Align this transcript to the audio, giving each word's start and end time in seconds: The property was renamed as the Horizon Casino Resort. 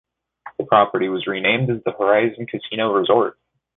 The 0.57 0.65
property 0.65 1.09
was 1.09 1.27
renamed 1.27 1.69
as 1.69 1.83
the 1.83 1.91
Horizon 1.91 2.47
Casino 2.47 2.91
Resort. 2.91 3.37